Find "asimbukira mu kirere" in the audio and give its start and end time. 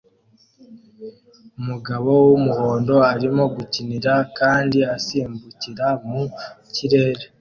4.95-7.23